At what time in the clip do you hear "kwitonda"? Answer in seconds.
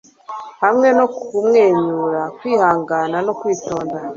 3.39-3.97